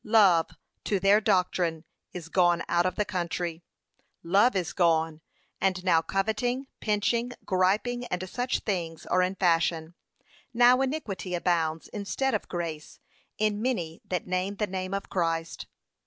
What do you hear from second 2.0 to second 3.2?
is gone out of the